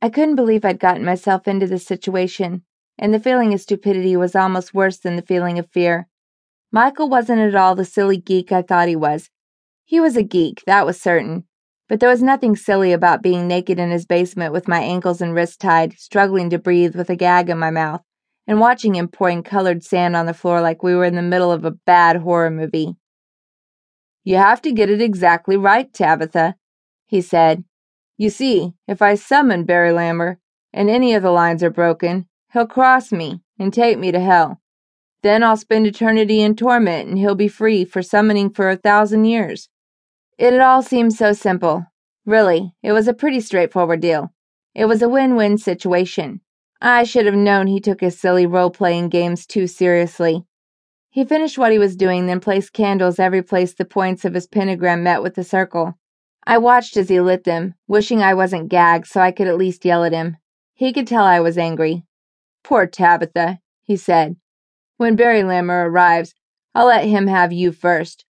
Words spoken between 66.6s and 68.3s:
I'll let him have you first.